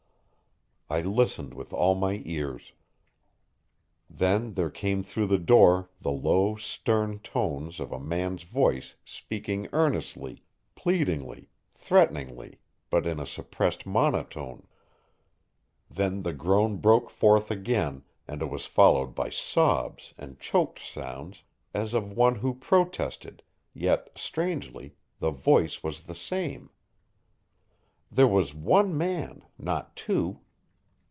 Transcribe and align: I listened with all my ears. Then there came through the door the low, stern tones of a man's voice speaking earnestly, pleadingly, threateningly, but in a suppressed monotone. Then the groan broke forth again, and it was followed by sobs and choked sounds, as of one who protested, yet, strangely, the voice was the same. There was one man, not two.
I 0.89 0.99
listened 0.99 1.53
with 1.53 1.71
all 1.71 1.95
my 1.95 2.21
ears. 2.25 2.73
Then 4.09 4.55
there 4.55 4.69
came 4.69 5.03
through 5.03 5.27
the 5.27 5.37
door 5.37 5.89
the 6.01 6.11
low, 6.11 6.57
stern 6.57 7.19
tones 7.19 7.79
of 7.79 7.93
a 7.93 7.99
man's 7.99 8.43
voice 8.43 8.95
speaking 9.05 9.69
earnestly, 9.71 10.43
pleadingly, 10.75 11.47
threateningly, 11.73 12.59
but 12.89 13.07
in 13.07 13.21
a 13.21 13.25
suppressed 13.25 13.85
monotone. 13.85 14.67
Then 15.89 16.23
the 16.23 16.33
groan 16.33 16.75
broke 16.75 17.09
forth 17.09 17.49
again, 17.49 18.03
and 18.27 18.41
it 18.41 18.49
was 18.49 18.65
followed 18.65 19.15
by 19.15 19.29
sobs 19.29 20.13
and 20.17 20.41
choked 20.41 20.79
sounds, 20.85 21.43
as 21.73 21.93
of 21.93 22.11
one 22.11 22.35
who 22.35 22.53
protested, 22.53 23.43
yet, 23.73 24.09
strangely, 24.17 24.95
the 25.19 25.31
voice 25.31 25.81
was 25.83 26.01
the 26.01 26.15
same. 26.15 26.69
There 28.11 28.27
was 28.27 28.53
one 28.53 28.97
man, 28.97 29.43
not 29.57 29.95
two. 29.95 30.41